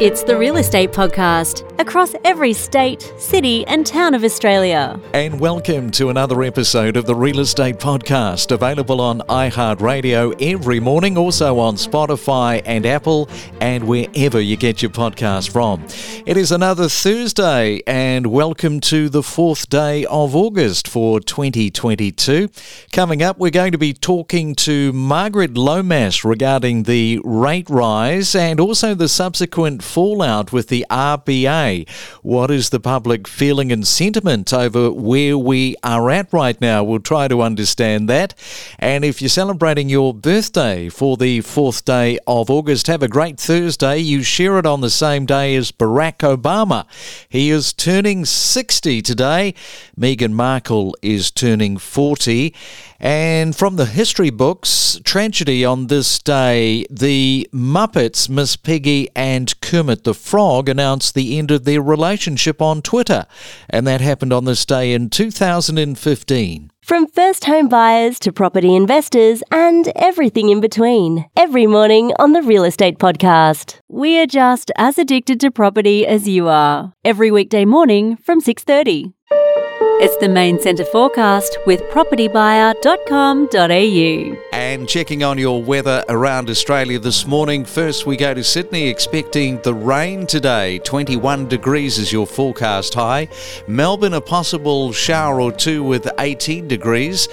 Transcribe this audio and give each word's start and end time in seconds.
It's 0.00 0.22
the 0.22 0.38
Real 0.38 0.58
Estate 0.58 0.92
Podcast 0.92 1.68
across 1.80 2.14
every 2.24 2.52
state, 2.52 3.02
city, 3.18 3.66
and 3.66 3.84
town 3.84 4.14
of 4.14 4.22
Australia. 4.22 5.00
And 5.12 5.40
welcome 5.40 5.90
to 5.92 6.08
another 6.08 6.44
episode 6.44 6.96
of 6.96 7.04
the 7.04 7.16
Real 7.16 7.40
Estate 7.40 7.78
Podcast, 7.78 8.52
available 8.52 9.00
on 9.00 9.20
iHeartRadio 9.22 10.40
every 10.40 10.78
morning, 10.78 11.18
also 11.18 11.58
on 11.58 11.74
Spotify 11.74 12.62
and 12.64 12.86
Apple, 12.86 13.28
and 13.60 13.88
wherever 13.88 14.40
you 14.40 14.56
get 14.56 14.82
your 14.82 14.92
podcast 14.92 15.50
from. 15.50 15.84
It 16.26 16.36
is 16.36 16.52
another 16.52 16.88
Thursday, 16.88 17.82
and 17.84 18.28
welcome 18.28 18.78
to 18.82 19.08
the 19.08 19.24
fourth 19.24 19.68
day 19.68 20.04
of 20.04 20.36
August 20.36 20.86
for 20.86 21.18
2022. 21.18 22.50
Coming 22.92 23.20
up, 23.20 23.38
we're 23.38 23.50
going 23.50 23.72
to 23.72 23.78
be 23.78 23.94
talking 23.94 24.54
to 24.56 24.92
Margaret 24.92 25.58
Lomas 25.58 26.24
regarding 26.24 26.84
the 26.84 27.20
rate 27.24 27.68
rise 27.68 28.36
and 28.36 28.60
also 28.60 28.94
the 28.94 29.08
subsequent 29.08 29.87
fallout 29.88 30.52
with 30.52 30.68
the 30.68 30.84
RBA. 30.90 31.88
What 32.22 32.50
is 32.50 32.70
the 32.70 32.78
public 32.78 33.26
feeling 33.26 33.72
and 33.72 33.86
sentiment 33.86 34.52
over 34.52 34.92
where 34.92 35.38
we 35.38 35.76
are 35.82 36.10
at 36.10 36.32
right 36.32 36.60
now? 36.60 36.84
We'll 36.84 37.00
try 37.00 37.26
to 37.28 37.40
understand 37.42 38.08
that. 38.08 38.34
And 38.78 39.04
if 39.04 39.22
you're 39.22 39.28
celebrating 39.28 39.88
your 39.88 40.12
birthday 40.12 40.88
for 40.90 41.16
the 41.16 41.40
fourth 41.40 41.84
day 41.84 42.18
of 42.26 42.50
August, 42.50 42.86
have 42.86 43.02
a 43.02 43.08
great 43.08 43.40
Thursday. 43.40 43.98
You 43.98 44.22
share 44.22 44.58
it 44.58 44.66
on 44.66 44.82
the 44.82 44.90
same 44.90 45.24
day 45.24 45.56
as 45.56 45.72
Barack 45.72 46.18
Obama. 46.18 46.84
He 47.28 47.50
is 47.50 47.72
turning 47.72 48.24
60 48.24 49.00
today. 49.02 49.54
Meghan 49.98 50.32
Markle 50.32 50.94
is 51.00 51.30
turning 51.30 51.78
40. 51.78 52.54
And 53.00 53.54
from 53.54 53.76
the 53.76 53.86
history 53.86 54.30
books, 54.30 55.00
tragedy 55.04 55.64
on 55.64 55.86
this 55.86 56.18
day, 56.18 56.84
the 56.90 57.48
Muppets, 57.52 58.28
Miss 58.28 58.56
Piggy 58.56 59.08
and 59.14 59.58
Kermit 59.60 59.77
the 59.86 60.14
Frog 60.14 60.68
announced 60.68 61.14
the 61.14 61.38
end 61.38 61.50
of 61.50 61.64
their 61.64 61.80
relationship 61.80 62.60
on 62.60 62.82
Twitter. 62.82 63.26
And 63.70 63.86
that 63.86 64.00
happened 64.00 64.32
on 64.32 64.44
this 64.44 64.64
day 64.66 64.92
in 64.92 65.10
2015. 65.10 66.70
From 66.82 67.06
first 67.06 67.44
home 67.44 67.68
buyers 67.68 68.18
to 68.20 68.32
property 68.32 68.74
investors 68.74 69.42
and 69.50 69.92
everything 69.94 70.48
in 70.48 70.60
between. 70.60 71.26
Every 71.36 71.66
morning 71.66 72.12
on 72.18 72.32
the 72.32 72.42
Real 72.42 72.64
Estate 72.64 72.98
Podcast. 72.98 73.78
We 73.88 74.18
are 74.20 74.26
just 74.26 74.70
as 74.76 74.98
addicted 74.98 75.38
to 75.40 75.50
property 75.50 76.06
as 76.06 76.26
you 76.26 76.48
are. 76.48 76.94
Every 77.04 77.30
weekday 77.30 77.64
morning 77.66 78.16
from 78.16 78.40
6:30. 78.40 79.12
It's 80.00 80.16
the 80.18 80.28
main 80.28 80.60
centre 80.60 80.84
forecast 80.84 81.58
with 81.66 81.80
propertybuyer.com.au. 81.90 84.36
And 84.52 84.88
checking 84.88 85.24
on 85.24 85.38
your 85.38 85.60
weather 85.60 86.04
around 86.08 86.48
Australia 86.48 87.00
this 87.00 87.26
morning. 87.26 87.64
First, 87.64 88.06
we 88.06 88.16
go 88.16 88.32
to 88.32 88.44
Sydney, 88.44 88.86
expecting 88.86 89.60
the 89.62 89.74
rain 89.74 90.24
today. 90.24 90.78
21 90.78 91.48
degrees 91.48 91.98
is 91.98 92.12
your 92.12 92.28
forecast 92.28 92.94
high. 92.94 93.26
Melbourne, 93.66 94.14
a 94.14 94.20
possible 94.20 94.92
shower 94.92 95.40
or 95.40 95.50
two 95.50 95.82
with 95.82 96.08
18 96.20 96.68
degrees. 96.68 97.26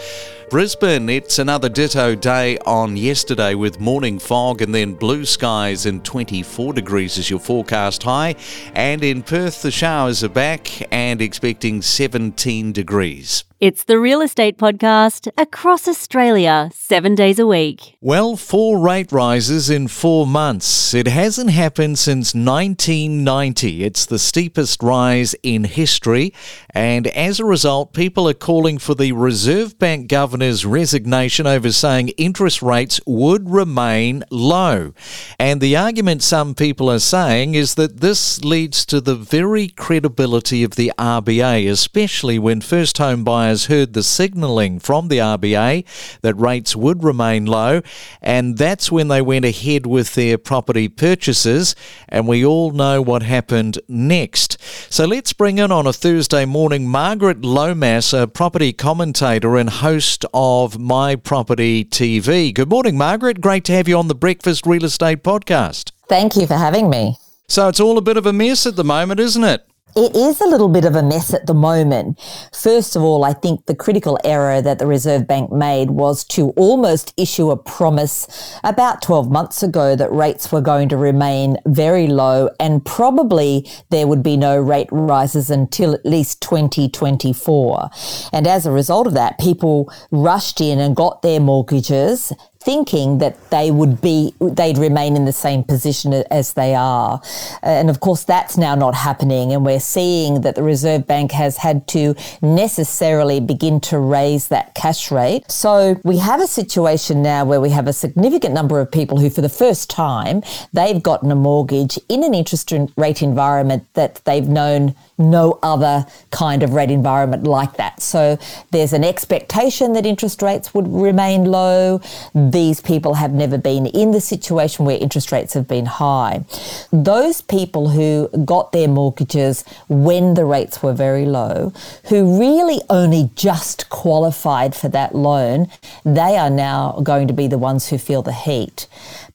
Brisbane, 0.56 1.09
it's 1.09 1.38
another 1.38 1.67
ditto 1.67 2.16
day 2.16 2.58
on 2.59 2.95
yesterday 2.95 3.56
with 3.56 3.81
morning 3.81 4.17
fog 4.17 4.61
and 4.61 4.73
then 4.73 4.94
blue 4.94 5.25
skies 5.25 5.86
and 5.86 6.02
24 6.06 6.72
degrees 6.72 7.17
is 7.17 7.30
your 7.30 7.42
forecast 7.42 8.03
high. 8.03 8.36
And 8.73 9.03
in 9.03 9.22
Perth, 9.22 9.64
the 9.64 9.70
showers 9.70 10.23
are 10.23 10.30
back 10.30 10.81
and 10.94 11.22
expecting 11.22 11.81
17 11.81 12.72
degrees. 12.72 13.44
It's 13.61 13.86
the 13.86 13.98
Real 13.98 14.20
Estate 14.20 14.58
Podcast 14.58 15.31
across 15.38 15.88
Australia, 15.88 16.70
seven 16.73 17.16
days 17.16 17.39
a 17.39 17.48
week. 17.48 17.95
Well, 18.02 18.36
four 18.36 18.78
rate 18.80 19.14
rises 19.14 19.70
in 19.70 19.88
four 19.88 20.28
months. 20.28 20.94
It 20.94 21.08
hasn't 21.08 21.52
happened 21.52 21.98
since 21.98 22.36
1990. 22.36 23.86
It's 23.86 24.06
the 24.06 24.20
steepest 24.20 24.83
rise 24.83 25.38
in 25.42 25.64
history. 25.64 26.33
And 26.72 27.08
as 27.08 27.39
a 27.39 27.45
result, 27.45 27.94
people 27.94 28.27
are 28.27 28.33
calling 28.33 28.77
for 28.77 28.93
the 28.93 29.14
Reserve 29.14 29.80
Bank 29.80 30.10
governor's 30.10 30.66
resignation 30.66 31.48
over 31.48 31.72
saying 31.72 32.10
interest 32.17 32.61
rates 32.61 32.99
would 33.05 33.49
remain 33.49 34.26
low. 34.30 34.92
And 35.39 35.61
the 35.61 35.77
argument 35.77 36.23
some 36.23 36.55
people 36.55 36.92
are 36.92 36.99
saying 36.99 37.55
is 37.55 37.76
that 37.76 38.02
this 38.02 38.43
leads 38.43 38.86
to 38.87 38.99
the 38.99 39.16
very 39.16 39.70
credibility 39.70 40.61
of 40.66 40.72
the 40.72 40.92
RBA, 40.99 41.72
especially 41.72 42.37
when 42.37 42.60
first 42.60 42.98
home 42.98 43.23
buyers 43.23 43.45
heard 43.66 43.94
the 43.94 44.04
signalling 44.04 44.80
from 44.80 45.08
the 45.08 45.20
RBA 45.20 45.86
that 46.22 46.36
rates 46.36 46.76
would 46.76 47.04
remain 47.04 47.45
low, 47.45 47.82
and 48.22 48.58
that's 48.58 48.92
when 48.92 49.08
they 49.08 49.22
went 49.22 49.45
ahead 49.45 49.86
with 49.86 50.16
their 50.16 50.38
property 50.38 50.88
purchases, 50.88 51.76
and 52.10 52.28
we 52.28 52.45
all 52.45 52.72
know 52.72 53.02
what 53.02 53.23
happened 53.23 53.80
next. 53.88 54.58
So 54.92 55.05
let's 55.05 55.34
bring 55.34 55.58
in 55.58 55.72
on 55.72 55.88
a 55.88 55.94
Thursday 55.94 56.45
morning 56.45 56.88
Margaret 56.88 57.44
Lomas, 57.44 58.14
a 58.14 58.28
property 58.28 58.73
commentator 58.73 59.58
and 59.58 59.70
host 59.70 60.26
of 60.34 60.80
My 60.80 61.16
Property 61.16 61.86
TV. 61.86 62.54
Good 62.54 62.70
morning, 62.70 62.98
Margaret. 62.98 63.42
Great 63.42 63.64
to 63.66 63.73
have 63.73 63.88
you 63.88 63.98
on 63.98 64.08
the 64.08 64.16
Breakfast 64.16 64.66
Real 64.66 64.86
Estate 64.86 65.23
Podcast. 65.23 65.92
Thank 66.08 66.36
you 66.36 66.48
for 66.48 66.55
having 66.55 66.89
me. 66.89 67.17
So 67.48 67.67
it's 67.67 67.80
all 67.80 67.98
a 67.98 68.02
bit 68.02 68.17
of 68.17 68.26
a 68.26 68.34
mess 68.34 68.66
at 68.66 68.76
the 68.76 68.84
moment, 68.84 69.20
isn't 69.20 69.44
it? 69.44 69.67
It 69.98 70.14
is 70.14 70.42
a 70.42 70.45
little 70.45 70.67
bit 70.67 70.83
of 70.83 70.98
a 70.98 71.02
mess 71.02 71.33
at 71.33 71.48
the 71.48 71.54
moment. 71.54 72.20
First 72.52 72.98
of 72.98 73.02
all, 73.02 73.23
I 73.23 73.32
think 73.32 73.66
the 73.66 73.76
critical 73.76 74.20
error 74.26 74.61
that 74.61 74.78
the 74.78 74.86
Reserve 74.86 75.26
Bank 75.26 75.54
made 75.54 75.89
was 75.89 76.26
to 76.26 76.50
almost 76.58 77.14
issue 77.16 77.50
a 77.50 77.56
promise 77.56 78.28
about 78.66 79.02
12 79.02 79.32
months 79.32 79.64
ago 79.64 79.95
that 79.95 80.11
rates 80.11 80.52
were 80.52 80.60
going 80.60 80.89
to 80.89 80.98
remain 80.98 81.55
very 81.66 82.08
low 82.08 82.50
and 82.60 82.84
probably 82.86 83.72
there 83.89 84.05
would 84.05 84.22
be 84.22 84.36
no 84.36 84.58
rate 84.60 84.89
rises 84.92 85.50
until 85.50 85.94
at 85.94 86.05
least 86.05 86.42
2024. 86.42 87.89
And 88.34 88.48
as 88.48 88.66
a 88.66 88.72
result 88.72 89.08
of 89.08 89.14
that, 89.14 89.39
people 89.39 89.89
rushed 90.11 90.60
in 90.60 90.78
and 90.78 90.94
got 90.94 91.22
their 91.22 91.39
mortgages 91.39 92.34
thinking 92.65 93.20
that 93.20 93.52
they 93.52 93.70
would 93.70 94.02
be 94.02 94.33
they'd 94.42 94.77
remain 94.80 95.15
in 95.15 95.26
the 95.26 95.31
same 95.31 95.64
position 95.64 96.11
as 96.31 96.53
they 96.53 96.73
are. 96.73 97.21
Uh, 97.64 97.67
and 97.67 97.89
of 97.92 97.99
course 97.99 98.23
that's 98.23 98.58
now 98.58 98.73
not 98.73 98.95
happening. 98.95 99.53
And 99.53 99.64
we're 99.64 99.80
seeing 99.80 100.42
that 100.42 100.55
the 100.55 100.64
reserve 100.64 101.05
bank 101.05 101.31
has 101.31 101.58
had 101.58 101.87
to 101.89 102.15
necessarily 102.42 103.39
begin 103.39 103.80
to 103.81 103.99
raise 103.99 104.48
that 104.48 104.73
cash 104.73 105.11
rate. 105.11 105.49
So 105.49 106.02
we 106.04 106.17
have 106.17 106.42
a 106.42 106.48
situation 106.48 107.21
now 107.21 107.45
where 107.45 107.61
we 107.61 107.70
have 107.70 107.87
a 107.87 107.93
significant 107.93 108.55
number 108.55 108.80
of 108.80 108.92
people 108.92 109.20
who 109.20 109.30
for 109.30 109.42
the 109.42 109.49
first 109.49 109.89
time 109.89 110.42
they've 110.73 111.02
gotten 111.02 111.31
a 111.31 111.36
mortgage 111.36 111.99
in 112.09 112.23
an 112.23 112.33
interest 112.33 112.73
rate 112.98 113.21
environment 113.21 113.86
that 113.93 114.21
they've 114.25 114.48
known 114.48 114.95
no 115.17 115.59
other 115.64 116.05
kind 116.31 116.64
of 116.64 116.73
rate 116.73 116.92
environment 116.92 117.43
like 117.43 117.77
that. 117.77 118.02
So 118.02 118.37
there's 118.71 118.93
an 118.93 119.03
expectation 119.03 119.93
that 119.93 120.05
interest 120.05 120.42
rates 120.42 120.73
would 120.73 120.87
remain 120.87 121.45
low. 121.45 122.02
These 122.33 122.81
people 122.81 123.15
have 123.15 123.31
never 123.31 123.58
been 123.58 123.86
in 123.86 124.11
the 124.11 124.21
situation 124.21 124.86
where 124.86 124.98
interest 124.98 125.31
rates 125.31 125.54
have 125.54 125.67
been 125.67 125.86
high. 125.86 126.43
Those 126.92 127.42
people 127.42 127.89
who 127.89 128.30
got 128.45 128.71
their 128.71 128.88
mortgages 128.88 129.63
when 129.88 130.33
the 130.33 130.45
rates 130.45 130.83
were 130.83 130.94
very 130.94 131.25
low, 131.25 131.71
who 132.09 132.39
really 132.39 132.81
only 132.89 133.30
just 133.36 133.89
qualified 133.89 134.75
for 134.75 134.89
that 134.89 135.15
loan, 135.15 135.68
they 136.04 136.38
are 136.38 136.50
now 136.50 137.00
going 137.04 137.27
to 137.27 137.33
be 137.33 137.48
the 137.48 137.57
ones 137.57 137.88
who 137.88 137.98
feel 137.98 138.21
the 138.21 138.33
heat. 138.33 138.88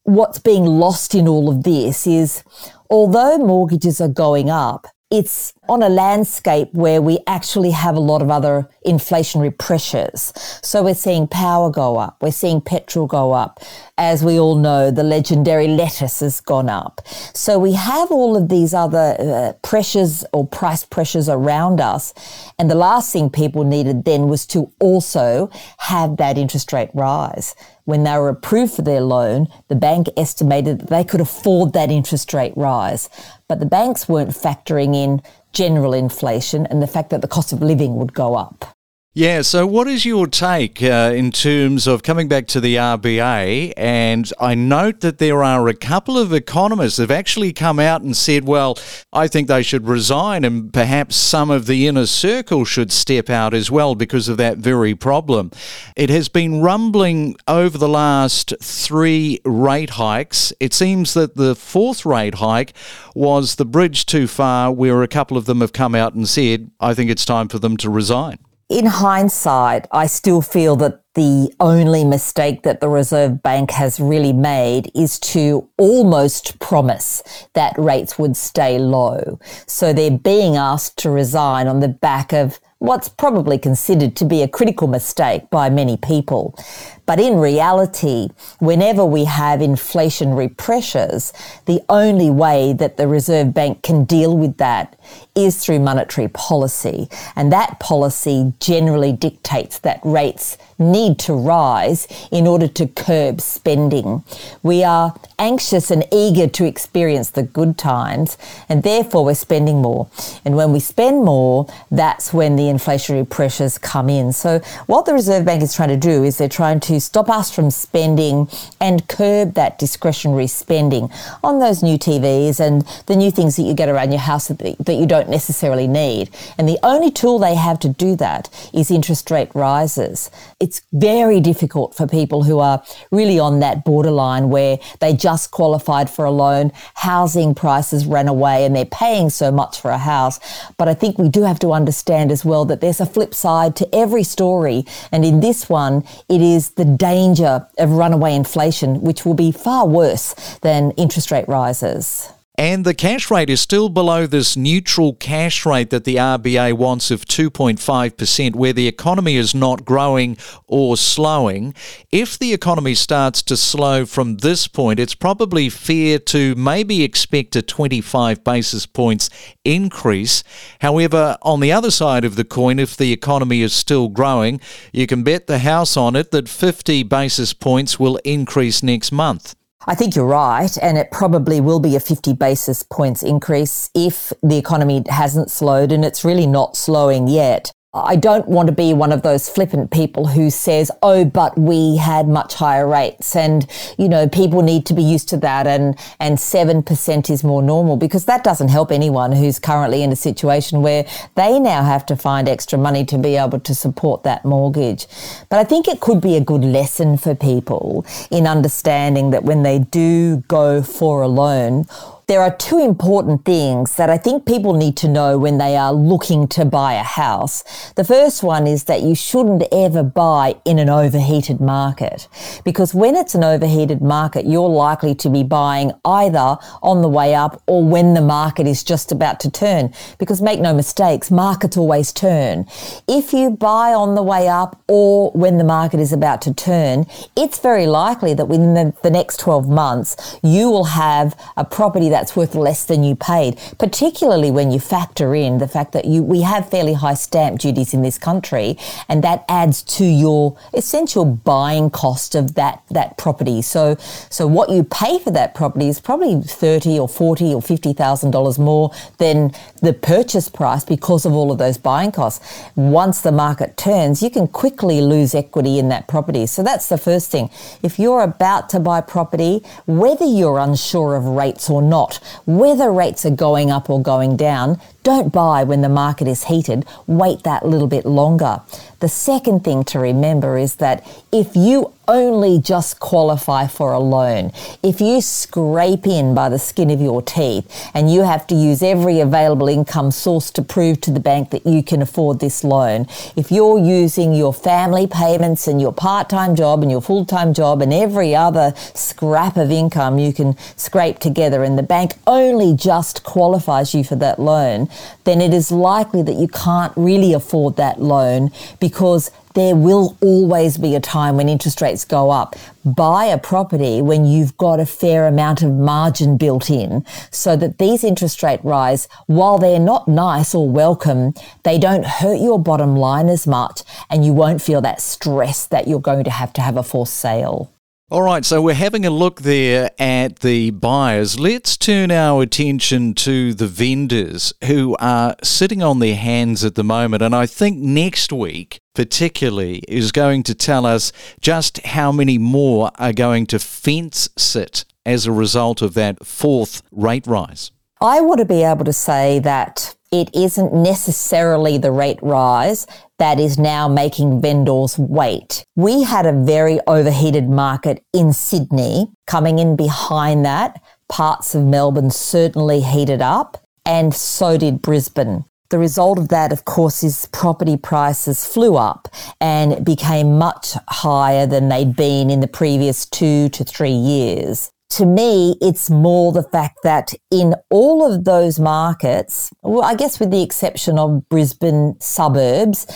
What's 0.05 0.39
being 0.39 0.65
lost 0.65 1.15
in 1.15 1.29
all 1.29 1.49
of 1.49 1.63
this 1.63 2.07
is 2.07 2.43
although 2.89 3.39
mortgages 3.39 4.01
are 4.01 4.09
going 4.09 4.51
up, 4.51 4.87
it's 5.11 5.53
on 5.69 5.83
a 5.83 5.89
landscape 5.89 6.69
where 6.73 7.03
we 7.03 7.19
actually 7.27 7.73
have 7.73 7.97
a 7.97 8.01
lot 8.01 8.23
of 8.23 8.31
other 8.31 8.69
inflationary 8.87 9.57
pressures. 9.57 10.33
So 10.63 10.85
we're 10.85 10.95
seeing 10.95 11.27
power 11.27 11.71
go 11.71 11.97
up, 11.97 12.19
we're 12.23 12.31
seeing 12.31 12.61
petrol 12.61 13.07
go 13.07 13.33
up. 13.33 13.61
As 13.99 14.25
we 14.25 14.39
all 14.39 14.55
know, 14.55 14.91
the 14.91 15.03
legendary 15.03 15.69
lettuce 15.69 16.21
has 16.21 16.41
gone 16.41 16.69
up. 16.69 17.01
So 17.35 17.59
we 17.59 17.73
have 17.73 18.11
all 18.11 18.37
of 18.37 18.49
these 18.49 18.73
other 18.73 19.17
uh, 19.19 19.53
pressures 19.63 20.25
or 20.33 20.47
price 20.47 20.85
pressures 20.85 21.29
around 21.29 21.81
us. 21.81 22.15
And 22.59 22.71
the 22.71 22.77
last 22.77 23.13
thing 23.13 23.31
people 23.31 23.65
needed 23.65 24.05
then 24.05 24.29
was 24.29 24.47
to 24.47 24.73
also 24.79 25.51
have 25.79 26.17
that 26.19 26.39
interest 26.39 26.73
rate 26.73 26.91
rise 26.95 27.55
when 27.91 28.05
they 28.05 28.17
were 28.17 28.29
approved 28.29 28.73
for 28.73 28.83
their 28.83 29.01
loan, 29.01 29.49
the 29.69 29.75
bank 29.75 30.09
estimated 30.17 30.79
that 30.79 30.89
they 30.89 31.03
could 31.03 31.21
afford 31.21 31.73
that 31.73 31.91
interest 31.91 32.33
rate 32.33 32.53
rise. 32.57 33.11
But 33.51 33.59
the 33.59 33.67
banks 33.67 34.09
weren't 34.09 34.31
factoring 34.31 34.95
in 34.95 35.23
general 35.53 35.93
inflation 35.93 36.67
and 36.67 36.81
the 36.81 36.87
fact 36.87 37.11
that 37.11 37.21
the 37.21 37.27
cost 37.27 37.53
of 37.53 37.61
living 37.61 37.97
would 37.97 38.15
go 38.15 38.37
up. 38.37 38.65
Yeah, 39.13 39.43
so 39.43 39.67
what 39.67 39.89
is 39.89 40.05
your 40.05 40.29
take 40.29 40.81
uh, 40.81 41.11
in 41.13 41.33
terms 41.33 41.89
of 41.89 42.05
coming 42.05 42.29
back 42.29 42.47
to 42.47 42.61
the 42.61 42.77
RBA? 42.77 43.73
And 43.77 44.33
I 44.39 44.55
note 44.55 45.01
that 45.01 45.19
there 45.19 45.43
are 45.43 45.67
a 45.67 45.75
couple 45.75 46.17
of 46.17 46.33
economists 46.33 46.99
that 46.99 47.11
have 47.11 47.19
actually 47.19 47.53
come 47.53 47.81
out 47.81 48.03
and 48.03 48.17
said, 48.17 48.45
well, 48.45 48.79
I 49.13 49.27
think 49.27 49.49
they 49.49 49.65
should 49.65 49.89
resign, 49.89 50.45
and 50.45 50.73
perhaps 50.73 51.17
some 51.17 51.51
of 51.51 51.67
the 51.67 51.89
inner 51.89 52.07
circle 52.07 52.65
should 52.65 52.93
step 52.93 53.29
out 53.29 53.53
as 53.53 53.69
well 53.69 53.97
because 53.97 54.29
of 54.29 54.37
that 54.37 54.59
very 54.59 54.95
problem. 54.95 55.51
It 55.97 56.09
has 56.09 56.29
been 56.29 56.61
rumbling 56.61 57.35
over 57.49 57.77
the 57.77 57.89
last 57.89 58.55
three 58.63 59.41
rate 59.45 59.91
hikes. 59.91 60.53
It 60.61 60.73
seems 60.73 61.15
that 61.15 61.35
the 61.35 61.57
fourth 61.57 62.07
rate 62.07 62.37
hike 62.37 62.75
was 63.17 63.57
the 63.57 63.67
bridge 63.67 64.07
too 64.07 64.29
far, 64.29 64.71
where 64.71 65.03
a 65.03 65.09
couple 65.09 65.37
of 65.37 65.47
them 65.47 65.63
have 65.63 65.73
come 65.73 65.97
out 65.97 66.15
and 66.15 66.29
said, 66.29 66.71
I 66.79 66.95
think 66.95 67.11
it's 67.11 67.25
time 67.25 67.49
for 67.49 67.59
them 67.59 67.77
to 67.79 67.91
resign 67.91 68.39
in 68.71 68.87
hindsight, 68.87 69.87
I 69.91 70.07
still 70.07 70.41
feel 70.41 70.77
that 70.77 71.03
the 71.15 71.53
only 71.59 72.05
mistake 72.05 72.63
that 72.63 72.81
the 72.81 72.89
Reserve 72.89 73.43
Bank 73.43 73.73
has 73.73 73.99
really 73.99 74.33
made 74.33 74.93
is 74.95 75.19
to 75.21 75.69
almost 75.77 76.59
promise 76.61 77.23
that 77.55 77.75
rates 77.77 78.19
would 78.19 78.37
stay 78.37 78.79
low. 78.79 79.41
So 79.67 79.93
they're 79.93 80.11
being 80.11 80.57
asked 80.57 80.99
to 80.99 81.11
resign 81.11 81.67
on 81.67 81.81
the 81.81 81.89
back 81.89 82.33
of 82.33 82.61
what's 82.81 83.11
probably 83.11 83.59
considered 83.59 84.17
to 84.17 84.25
be 84.25 84.41
a 84.41 84.49
critical 84.49 84.89
mistake 84.89 85.51
by 85.51 85.69
many 85.69 85.99
people. 85.99 86.59
But 87.05 87.21
in 87.21 87.39
reality, 87.39 88.29
whenever 88.59 89.05
we 89.05 89.25
have 89.25 89.61
inflationary 89.61 90.57
pressures, 90.57 91.33
the 91.67 91.83
only 91.89 92.31
way 92.31 92.73
that 92.75 92.97
the 92.97 93.07
Reserve 93.07 93.53
Bank 93.53 93.83
can 93.83 94.05
deal 94.05 94.37
with 94.37 94.57
that 94.59 94.97
is 95.35 95.63
through 95.63 95.81
monetary 95.81 96.29
policy. 96.29 97.11
And 97.37 97.53
that 97.53 97.81
policy 97.81 98.55
generally 98.61 99.13
dictates 99.13 99.81
that 99.81 100.01
rates 100.03 100.57
need 100.79 101.00
to 101.09 101.35
rise 101.35 102.07
in 102.31 102.47
order 102.47 102.69
to 102.69 102.87
curb 102.87 103.41
spending. 103.41 104.23
We 104.63 104.85
are 104.85 105.15
anxious 105.39 105.91
and 105.91 106.05
eager 106.13 106.47
to 106.47 106.65
experience 106.67 107.31
the 107.31 107.43
good 107.43 107.79
times, 107.79 108.37
and 108.69 108.83
therefore 108.83 109.25
we're 109.25 109.35
spending 109.35 109.81
more. 109.81 110.09
And 110.45 110.55
when 110.57 110.73
we 110.73 110.81
spend 110.81 111.25
more, 111.25 111.67
that's 111.91 112.33
when 112.33 112.57
the 112.57 112.65
inflationary 112.65 113.29
pressures 113.29 113.79
come 113.79 114.11
in. 114.11 114.33
So, 114.33 114.61
what 114.87 115.07
the 115.07 115.15
Reserve 115.15 115.45
Bank 115.45 115.63
is 115.63 115.75
trying 115.75 115.89
to 115.89 115.97
do 115.97 116.25
is 116.25 116.37
they're 116.37 116.49
trying 116.49 116.81
to 116.81 117.01
stop 117.01 117.31
us 117.31 117.51
from 117.51 117.71
spending 117.71 118.49
and 118.81 119.07
curb 119.09 119.55
that 119.55 119.79
discretionary 119.79 120.47
spending 120.47 121.11
on 121.43 121.59
those 121.59 121.83
new 121.83 121.99
TVs 121.99 122.61
and 122.61 122.83
the 123.07 123.17
new 123.17 123.31
things 123.31 123.57
that 123.57 123.63
you 123.63 123.75
get 123.75 123.89
around 123.89 124.13
your 124.13 124.21
house 124.21 124.49
that 124.49 124.95
you 124.95 125.07
don't 125.07 125.29
necessarily 125.29 125.87
need. 125.87 126.31
And 126.59 126.69
the 126.69 126.79
only 126.83 127.11
tool 127.11 127.39
they 127.39 127.55
have 127.55 127.79
to 127.81 127.89
do 127.89 128.17
that 128.17 128.49
is 128.75 128.91
interest 128.91 129.31
rate 129.31 129.51
rises. 129.55 130.31
It's 130.59 130.83
very 130.93 131.41
difficult 131.41 131.95
for 131.95 132.07
people 132.07 132.43
who 132.43 132.59
are 132.59 132.83
really 133.11 133.39
on 133.39 133.61
that 133.61 133.85
borderline 133.85 134.51
where 134.51 134.79
they 134.99 135.15
just 135.15 135.51
qualified 135.51 136.11
for 136.11 136.25
a 136.25 136.31
loan, 136.31 136.73
housing 136.95 137.55
prices 137.55 138.07
ran 138.07 138.29
away, 138.29 138.65
and 138.65 138.75
they're 138.75 138.85
paying 138.85 139.31
so 139.31 139.51
much 139.53 139.81
for 139.81 139.91
a 139.91 139.99
house. 139.99 140.41
But 140.77 140.89
I 140.89 140.95
think 140.95 141.19
we 141.19 141.29
do 141.29 141.43
have 141.43 141.59
to 141.61 141.73
understand 141.73 142.33
as 142.33 142.45
well 142.45 142.65
that 142.67 142.81
there's 142.81 143.01
a 143.01 143.07
flip 143.07 143.35
side 143.35 143.77
to 143.77 143.95
every 143.95 144.25
story. 144.25 144.85
And 145.13 145.25
in 145.25 145.41
this 145.41 145.69
one, 145.69 146.05
it 146.29 146.41
is 146.41 146.71
the 146.71 146.85
danger 146.85 147.67
of 147.79 147.91
runaway 147.91 148.35
inflation, 148.35 149.01
which 149.01 149.25
will 149.25 149.35
be 149.35 149.53
far 149.53 149.87
worse 149.87 150.35
than 150.63 150.91
interest 150.93 151.31
rate 151.31 151.49
rises. 151.49 152.33
And 152.61 152.85
the 152.85 152.93
cash 152.93 153.31
rate 153.31 153.49
is 153.49 153.59
still 153.59 153.89
below 153.89 154.27
this 154.27 154.55
neutral 154.55 155.15
cash 155.15 155.65
rate 155.65 155.89
that 155.89 156.05
the 156.05 156.17
RBA 156.17 156.75
wants 156.75 157.11
of 157.11 157.25
2.5%, 157.25 158.55
where 158.55 158.75
the 158.75 158.87
economy 158.87 159.37
is 159.37 159.55
not 159.55 159.87
growing 159.87 160.37
or 160.67 160.99
slowing. 160.99 161.73
If 162.13 162.39
the 162.39 162.53
economy 162.53 162.95
starts 162.95 163.41
to 163.45 163.57
slow 163.57 164.05
from 164.05 164.37
this 164.37 164.69
point, 164.69 165.01
it's 165.01 165.15
probably 165.15 165.71
fair 165.71 166.19
to 166.19 166.55
maybe 166.55 167.03
expect 167.03 167.57
a 167.57 167.63
25 167.63 168.45
basis 168.45 168.85
points 168.85 169.31
increase. 169.65 170.45
However, 170.83 171.39
on 171.41 171.61
the 171.61 171.73
other 171.73 171.91
side 171.91 172.27
of 172.27 172.37
the 172.37 172.45
coin, 172.45 172.79
if 172.79 172.95
the 172.95 173.11
economy 173.11 173.63
is 173.63 173.73
still 173.73 174.11
growing, 174.11 174.61
you 174.93 175.07
can 175.07 175.23
bet 175.23 175.47
the 175.47 175.61
house 175.61 175.97
on 175.97 176.15
it 176.15 176.31
that 176.33 176.47
50 176.47 177.05
basis 177.05 177.55
points 177.55 177.99
will 177.99 178.17
increase 178.23 178.83
next 178.83 179.13
month. 179.13 179.55
I 179.87 179.95
think 179.95 180.15
you're 180.15 180.27
right, 180.27 180.77
and 180.83 180.99
it 180.99 181.11
probably 181.11 181.59
will 181.59 181.81
be 181.81 181.97
a 181.97 182.01
50 182.01 182.35
basis 182.35 182.83
points 182.83 183.23
increase 183.23 183.89
if 183.95 184.31
the 184.43 184.59
economy 184.59 185.03
hasn't 185.09 185.51
slowed, 185.51 185.91
and 185.91 186.05
it's 186.05 186.23
really 186.23 186.47
not 186.47 186.77
slowing 186.77 187.29
yet. 187.29 187.73
I 187.93 188.15
don't 188.15 188.47
want 188.47 188.69
to 188.69 188.73
be 188.73 188.95
one 188.95 189.11
of 189.11 189.23
those 189.23 189.49
flippant 189.49 189.91
people 189.91 190.29
who 190.29 190.49
says, 190.49 190.93
oh, 191.03 191.25
but 191.25 191.59
we 191.59 191.97
had 191.97 192.29
much 192.29 192.55
higher 192.55 192.87
rates 192.87 193.35
and, 193.35 193.67
you 193.99 194.09
know, 194.09 194.29
people 194.29 194.63
need 194.63 194.87
to 194.87 194.95
be 194.95 195.03
used 195.03 195.29
to 195.31 195.37
that 195.39 195.67
and, 195.67 195.99
and 196.21 196.39
7% 196.39 197.31
is 197.31 197.43
more 197.43 197.63
normal 197.65 197.97
because 197.97 198.27
that 198.27 198.45
doesn't 198.45 198.69
help 198.69 198.93
anyone 198.93 199.33
who's 199.33 199.59
currently 199.59 200.05
in 200.05 200.13
a 200.13 200.17
situation 200.17 200.83
where 200.83 201.05
they 201.35 201.59
now 201.59 201.83
have 201.83 202.07
to 202.07 202.15
find 202.15 202.49
extra 202.49 202.79
money 202.79 203.05
to 203.07 203.19
be 203.19 203.35
able 203.35 203.59
to 203.59 203.75
support 203.75 204.23
that 204.23 204.45
mortgage. 204.45 205.09
But 205.49 205.59
I 205.59 205.65
think 205.65 205.89
it 205.89 205.99
could 205.99 206.21
be 206.21 206.37
a 206.37 206.41
good 206.41 206.63
lesson 206.63 207.17
for 207.17 207.35
people 207.35 208.07
in 208.31 208.47
understanding 208.47 209.31
that 209.31 209.43
when 209.43 209.65
they 209.65 209.81
do 209.81 210.45
go 210.47 210.81
for 210.81 211.23
a 211.23 211.29
loan, 211.29 211.87
there 212.31 212.43
are 212.43 212.55
two 212.55 212.79
important 212.79 213.45
things 213.45 213.97
that 213.97 214.09
I 214.09 214.17
think 214.17 214.47
people 214.47 214.75
need 214.75 214.97
to 214.99 215.09
know 215.09 215.37
when 215.37 215.59
they 215.59 215.77
are 215.77 215.93
looking 215.93 216.47
to 216.51 216.65
buy 216.65 216.93
a 216.93 217.03
house. 217.03 217.65
The 217.97 218.05
first 218.05 218.45
one 218.45 218.69
is 218.69 218.85
that 218.85 219.03
you 219.03 219.17
shouldn't 219.17 219.65
ever 219.73 220.05
buy 220.05 220.55
in 220.65 220.79
an 220.79 220.89
overheated 220.89 221.61
market 221.61 222.29
because 222.63 222.95
when 222.95 223.17
it's 223.17 223.35
an 223.35 223.43
overheated 223.43 224.01
market, 224.01 224.47
you're 224.47 224.69
likely 224.69 225.13
to 225.17 225.29
be 225.29 225.43
buying 225.43 225.91
either 226.05 226.57
on 226.85 227.03
the 227.03 227.09
way 227.09 227.35
up 227.35 227.65
or 227.67 227.83
when 227.83 228.15
the 228.15 228.21
market 228.21 228.69
is 228.69 228.85
just 228.85 229.11
about 229.11 229.41
to 229.41 229.51
turn. 229.51 229.93
Because 230.21 230.41
make 230.41 230.61
no 230.61 230.73
mistakes, 230.73 231.33
markets 231.33 231.77
always 231.77 232.13
turn. 232.13 232.65
If 233.09 233.33
you 233.33 233.51
buy 233.51 233.93
on 233.93 234.15
the 234.15 234.23
way 234.23 234.47
up 234.47 234.81
or 234.87 235.33
when 235.33 235.59
the 235.59 235.65
market 235.65 235.99
is 235.99 236.13
about 236.13 236.43
to 236.43 236.55
turn, 236.55 237.07
it's 237.37 237.59
very 237.59 237.89
likely 237.89 238.35
that 238.35 238.45
within 238.45 238.75
the, 238.75 238.95
the 239.03 239.11
next 239.11 239.41
12 239.41 239.69
months, 239.69 240.39
you 240.45 240.71
will 240.71 240.85
have 240.85 241.37
a 241.57 241.65
property 241.65 242.09
that 242.09 242.20
that's 242.21 242.37
worth 242.37 242.55
less 242.55 242.85
than 242.85 243.03
you 243.03 243.15
paid, 243.17 243.59
particularly 243.79 244.51
when 244.51 244.71
you 244.71 244.79
factor 244.79 245.35
in 245.35 245.57
the 245.57 245.67
fact 245.67 245.93
that 245.93 246.05
you 246.05 246.23
we 246.23 246.43
have 246.43 246.69
fairly 246.69 246.93
high 246.93 247.15
stamp 247.15 247.59
duties 247.59 247.95
in 247.95 248.03
this 248.03 248.19
country, 248.19 248.77
and 249.09 249.25
that 249.25 249.43
adds 249.49 249.83
to 249.83 250.05
your 250.05 250.55
essential 250.75 251.25
buying 251.25 251.89
cost 251.89 252.35
of 252.35 252.55
that 252.57 252.83
that 252.91 253.17
property. 253.17 253.63
So 253.63 253.97
so 254.29 254.47
what 254.47 254.69
you 254.69 254.85
pay 254.85 255.19
for 255.19 255.31
that 255.31 255.55
property 255.55 255.89
is 255.89 255.99
probably 255.99 256.43
thirty 256.43 256.99
or 256.99 257.09
forty 257.09 257.55
or 257.55 257.63
fifty 257.63 257.95
thousand 257.95 258.33
dollars 258.33 258.59
more 258.59 258.91
than 259.17 259.53
the 259.81 259.95
purchase 259.95 260.51
price 260.51 260.85
because 260.85 261.25
of 261.25 261.33
all 261.33 261.51
of 261.51 261.57
those 261.57 261.79
buying 261.79 262.13
costs. 262.13 262.41
Once 262.77 263.23
the 263.23 263.33
market 263.33 263.79
turns, 263.79 264.23
you 264.23 264.31
can 264.31 264.47
quickly 264.47 265.01
lose 265.01 265.35
equity 265.35 265.79
in 265.79 265.89
that 265.89 266.07
property. 266.07 266.45
So 266.47 266.63
that's 266.63 266.89
the 266.91 266.99
first 266.99 267.31
thing. 267.31 267.49
If 267.83 267.99
you're 267.99 268.25
about 268.35 268.69
to 268.71 268.79
buy 268.81 269.01
property, 269.01 269.63
whether 269.87 270.27
you're 270.27 270.59
unsure 270.59 271.17
of 271.17 271.25
rates 271.25 271.71
or 271.71 271.81
not, 271.81 272.10
not. 272.11 272.43
Whether 272.47 272.91
rates 272.93 273.25
are 273.25 273.31
going 273.31 273.71
up 273.71 273.91
or 273.91 274.03
going 274.03 274.37
down, 274.37 274.81
don't 275.03 275.33
buy 275.33 275.65
when 275.65 275.81
the 275.81 275.89
market 275.89 276.29
is 276.29 276.45
heated. 276.45 276.85
Wait 277.07 277.43
that 277.43 277.67
little 277.67 277.89
bit 277.89 278.05
longer. 278.05 278.61
The 279.01 279.09
second 279.09 279.65
thing 279.65 279.85
to 279.85 279.99
remember 279.99 280.59
is 280.59 280.75
that 280.77 281.07
if 281.33 281.57
you 281.57 281.95
only 282.07 282.59
just 282.59 282.99
qualify 282.99 283.67
for 283.67 283.93
a 283.93 283.99
loan, 283.99 284.53
if 284.83 285.01
you 285.01 285.23
scrape 285.23 286.07
in 286.07 286.35
by 286.35 286.49
the 286.49 286.59
skin 286.59 286.91
of 286.91 287.01
your 287.01 287.23
teeth 287.23 287.91
and 287.95 288.13
you 288.13 288.23
have 288.23 288.47
to 288.49 288.55
use 288.55 288.83
every 288.83 289.21
available 289.21 289.69
income 289.69 290.11
source 290.11 290.51
to 290.51 290.61
prove 290.61 291.01
to 291.01 291.11
the 291.11 291.21
bank 291.21 291.51
that 291.51 291.65
you 291.65 291.83
can 291.83 292.03
afford 292.03 292.41
this 292.41 292.65
loan, 292.65 293.07
if 293.37 293.51
you're 293.51 293.79
using 293.79 294.35
your 294.35 294.53
family 294.53 295.07
payments 295.07 295.67
and 295.67 295.81
your 295.81 295.93
part 295.93 296.29
time 296.29 296.55
job 296.55 296.83
and 296.83 296.91
your 296.91 297.01
full 297.01 297.25
time 297.25 297.55
job 297.55 297.81
and 297.81 297.95
every 297.95 298.35
other 298.35 298.75
scrap 298.77 299.57
of 299.57 299.71
income 299.71 300.19
you 300.19 300.33
can 300.33 300.59
scrape 300.77 301.21
together 301.21 301.63
and 301.63 301.79
the 301.79 301.83
bank 301.83 302.13
only 302.27 302.75
just 302.75 303.23
qualifies 303.23 303.95
you 303.95 304.05
for 304.05 304.17
that 304.17 304.39
loan, 304.39 304.90
then 305.25 305.41
it 305.41 305.53
is 305.53 305.71
likely 305.71 306.23
that 306.23 306.35
you 306.35 306.49
can't 306.49 306.93
really 306.97 307.33
afford 307.33 307.77
that 307.77 308.01
loan 308.01 308.51
because 308.79 309.31
there 309.55 309.75
will 309.75 310.17
always 310.21 310.79
be 310.79 310.95
a 310.95 311.01
time 311.01 311.37
when 311.37 311.49
interest 311.49 311.81
rates 311.81 312.05
go 312.05 312.31
up. 312.31 312.55
Buy 312.85 313.25
a 313.27 313.39
property 313.39 314.01
when 314.01 314.25
you've 314.25 314.57
got 314.57 314.79
a 314.79 314.87
fair 314.87 315.27
amount 315.27 315.63
of 315.63 315.73
margin 315.73 316.37
built 316.37 316.71
in 316.71 317.05
so 317.31 317.57
that 317.57 317.79
these 317.79 318.05
interest 318.05 318.43
rate 318.43 318.61
rise, 318.63 319.09
while 319.27 319.59
they're 319.59 319.81
not 319.81 320.07
nice 320.07 320.55
or 320.55 320.69
welcome, 320.69 321.35
they 321.65 321.79
don't 321.79 322.07
hurt 322.07 322.41
your 322.41 322.61
bottom 322.61 322.97
line 322.97 323.29
as 323.29 323.47
much 323.47 323.83
and 324.09 324.25
you 324.25 324.33
won't 324.33 324.63
feel 324.63 324.81
that 324.81 325.01
stress 325.01 325.67
that 325.67 325.89
you're 325.89 326.01
going 326.01 326.25
to 326.25 326.31
have 326.31 326.53
to 326.53 326.61
have 326.61 326.77
a 326.77 326.83
forced 326.83 327.15
sale. 327.15 327.71
All 328.13 328.23
right, 328.23 328.45
so 328.45 328.61
we're 328.61 328.75
having 328.75 329.07
a 329.07 329.11
look 329.11 329.43
there 329.43 329.93
at 329.97 330.41
the 330.41 330.71
buyers. 330.73 331.39
Let's 331.39 331.77
turn 331.77 332.11
our 332.11 332.43
attention 332.43 333.15
to 333.15 333.55
the 333.55 333.69
vendors 333.69 334.53
who 334.65 334.97
are 334.99 335.37
sitting 335.45 335.81
on 335.81 336.01
their 336.01 336.17
hands 336.17 336.65
at 336.65 336.75
the 336.75 336.83
moment. 336.83 337.23
And 337.23 337.37
I 337.37 337.47
think 337.47 337.79
next 337.79 338.33
week, 338.33 338.81
particularly, 338.97 339.85
is 339.87 340.11
going 340.11 340.43
to 340.43 340.57
tell 340.57 340.87
us 340.87 341.13
just 341.41 341.87
how 341.87 342.11
many 342.11 342.37
more 342.37 342.91
are 342.99 343.13
going 343.13 343.47
to 343.47 343.61
fence 343.61 344.29
sit 344.37 344.85
as 345.07 345.27
a 345.27 345.33
result 345.33 345.81
of 345.81 345.95
that 345.95 346.27
fourth 346.27 346.83
rate 346.91 347.29
rise. 347.29 347.71
I 348.01 348.23
want 348.23 348.41
to 348.41 348.45
be 348.45 348.65
able 348.65 348.87
to 348.87 348.93
say 348.93 349.39
that 349.39 349.95
it 350.11 350.29
isn't 350.35 350.73
necessarily 350.73 351.79
the 351.79 351.93
rate 351.93 352.19
rise 352.21 352.87
that 353.19 353.39
is 353.39 353.59
now 353.59 353.87
making 353.87 354.41
vendors 354.41 354.99
wait. 354.99 355.65
We 355.77 356.03
had 356.03 356.27
a 356.27 356.33
very 356.33 356.81
overheated 356.87 357.49
market 357.49 358.03
in 358.13 358.33
Sydney. 358.33 359.11
Coming 359.27 359.59
in 359.59 359.77
behind 359.77 360.45
that, 360.45 360.83
parts 361.09 361.55
of 361.55 361.65
Melbourne 361.65 362.11
certainly 362.11 362.81
heated 362.81 363.23
up, 363.23 363.59
and 363.85 364.15
so 364.15 364.57
did 364.57 364.83
Brisbane. 364.83 365.45
The 365.71 365.79
result 365.79 366.19
of 366.19 366.29
that, 366.31 366.51
of 366.51 366.65
course, 366.65 367.05
is 367.05 367.29
property 367.31 367.77
prices 367.77 368.45
flew 368.45 368.77
up 368.77 369.07
and 369.41 369.85
became 369.85 370.37
much 370.37 370.75
higher 370.89 371.47
than 371.47 371.69
they'd 371.69 371.95
been 371.95 372.29
in 372.29 372.41
the 372.41 372.49
previous 372.49 373.07
two 373.07 373.49
to 373.51 373.63
three 373.63 373.93
years 373.93 374.73
to 374.91 375.07
me, 375.07 375.57
it's 375.61 375.89
more 375.89 376.33
the 376.33 376.43
fact 376.43 376.79
that 376.83 377.15
in 377.31 377.55
all 377.71 378.13
of 378.13 378.25
those 378.25 378.59
markets, 378.59 379.51
well, 379.63 379.85
I 379.85 379.95
guess 379.95 380.19
with 380.19 380.31
the 380.31 380.43
exception 380.43 380.99
of 380.99 381.29
Brisbane 381.29 381.97
suburbs, 382.01 382.87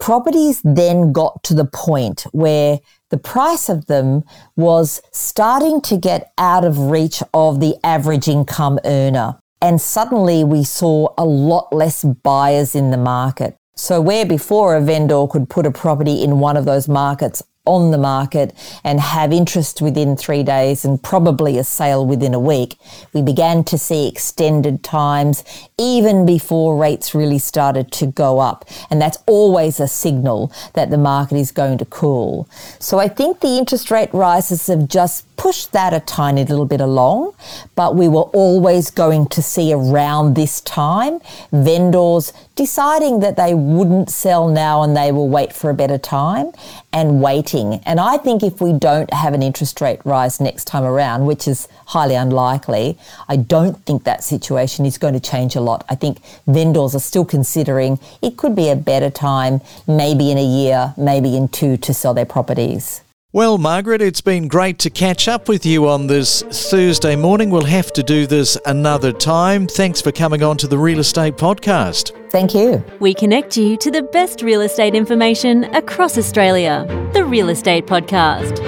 properties 0.00 0.60
then 0.64 1.12
got 1.12 1.42
to 1.44 1.54
the 1.54 1.64
point 1.64 2.22
where 2.32 2.80
the 3.10 3.18
price 3.18 3.68
of 3.68 3.86
them 3.86 4.24
was 4.56 5.00
starting 5.12 5.80
to 5.82 5.96
get 5.96 6.32
out 6.38 6.64
of 6.64 6.90
reach 6.90 7.22
of 7.32 7.60
the 7.60 7.76
average 7.84 8.26
income 8.26 8.80
earner. 8.84 9.38
And 9.62 9.80
suddenly 9.80 10.42
we 10.42 10.64
saw 10.64 11.14
a 11.16 11.24
lot 11.24 11.72
less 11.72 12.02
buyers 12.02 12.74
in 12.74 12.90
the 12.90 12.98
market. 12.98 13.56
So, 13.76 14.00
where 14.00 14.26
before 14.26 14.76
a 14.76 14.80
vendor 14.80 15.26
could 15.26 15.48
put 15.48 15.66
a 15.66 15.70
property 15.70 16.22
in 16.22 16.38
one 16.38 16.56
of 16.56 16.64
those 16.64 16.88
markets 16.88 17.42
on 17.66 17.90
the 17.90 17.98
market 17.98 18.54
and 18.84 19.00
have 19.00 19.32
interest 19.32 19.80
within 19.80 20.16
three 20.16 20.42
days 20.42 20.84
and 20.84 21.02
probably 21.02 21.56
a 21.56 21.64
sale 21.64 22.06
within 22.06 22.34
a 22.34 22.38
week, 22.38 22.76
we 23.12 23.22
began 23.22 23.64
to 23.64 23.78
see 23.78 24.06
extended 24.06 24.82
times 24.82 25.42
even 25.78 26.26
before 26.26 26.76
rates 26.76 27.14
really 27.14 27.38
started 27.38 27.90
to 27.90 28.06
go 28.06 28.38
up. 28.38 28.64
And 28.90 29.00
that's 29.00 29.18
always 29.26 29.80
a 29.80 29.88
signal 29.88 30.52
that 30.74 30.90
the 30.90 30.98
market 30.98 31.36
is 31.36 31.52
going 31.52 31.78
to 31.78 31.84
cool. 31.86 32.48
So 32.78 32.98
I 32.98 33.08
think 33.08 33.40
the 33.40 33.56
interest 33.56 33.90
rate 33.90 34.12
rises 34.12 34.66
have 34.66 34.88
just 34.88 35.24
pushed 35.36 35.72
that 35.72 35.92
a 35.92 36.00
tiny 36.00 36.44
little 36.44 36.66
bit 36.66 36.80
along, 36.80 37.34
but 37.74 37.96
we 37.96 38.08
were 38.08 38.22
always 38.22 38.90
going 38.90 39.26
to 39.28 39.42
see 39.42 39.72
around 39.72 40.34
this 40.34 40.60
time 40.60 41.20
vendors 41.50 42.32
deciding 42.54 43.20
that 43.20 43.36
they 43.36 43.52
wouldn't 43.52 44.10
sell 44.10 44.48
now 44.48 44.82
and 44.82 44.96
they 44.96 45.10
will 45.10 45.28
wait 45.28 45.52
for 45.52 45.70
a 45.70 45.74
better 45.74 45.98
time 45.98 46.52
and 46.92 47.20
And 47.54 48.00
I 48.00 48.16
think 48.16 48.42
if 48.42 48.60
we 48.60 48.72
don't 48.72 49.12
have 49.12 49.32
an 49.32 49.42
interest 49.42 49.80
rate 49.80 50.00
rise 50.04 50.40
next 50.40 50.64
time 50.64 50.82
around, 50.82 51.24
which 51.24 51.46
is 51.46 51.68
highly 51.86 52.16
unlikely, 52.16 52.98
I 53.28 53.36
don't 53.36 53.78
think 53.84 54.02
that 54.04 54.24
situation 54.24 54.84
is 54.84 54.98
going 54.98 55.14
to 55.14 55.20
change 55.20 55.54
a 55.54 55.60
lot. 55.60 55.84
I 55.88 55.94
think 55.94 56.18
vendors 56.48 56.96
are 56.96 57.00
still 57.00 57.24
considering 57.24 58.00
it 58.20 58.36
could 58.36 58.56
be 58.56 58.70
a 58.70 58.76
better 58.76 59.08
time, 59.08 59.60
maybe 59.86 60.32
in 60.32 60.38
a 60.38 60.44
year, 60.44 60.94
maybe 60.96 61.36
in 61.36 61.46
two, 61.46 61.76
to 61.76 61.94
sell 61.94 62.12
their 62.12 62.26
properties. 62.26 63.02
Well, 63.34 63.58
Margaret, 63.58 64.00
it's 64.00 64.20
been 64.20 64.46
great 64.46 64.78
to 64.78 64.90
catch 64.90 65.26
up 65.26 65.48
with 65.48 65.66
you 65.66 65.88
on 65.88 66.06
this 66.06 66.42
Thursday 66.70 67.16
morning. 67.16 67.50
We'll 67.50 67.64
have 67.64 67.92
to 67.94 68.02
do 68.04 68.28
this 68.28 68.56
another 68.64 69.10
time. 69.10 69.66
Thanks 69.66 70.00
for 70.00 70.12
coming 70.12 70.44
on 70.44 70.56
to 70.58 70.68
the 70.68 70.78
Real 70.78 71.00
Estate 71.00 71.36
Podcast. 71.36 72.12
Thank 72.30 72.54
you. 72.54 72.84
We 73.00 73.12
connect 73.12 73.56
you 73.56 73.76
to 73.78 73.90
the 73.90 74.02
best 74.02 74.40
real 74.42 74.60
estate 74.60 74.94
information 74.94 75.64
across 75.74 76.16
Australia. 76.16 76.86
The 77.12 77.24
Real 77.24 77.48
Estate 77.48 77.86
Podcast. 77.86 78.62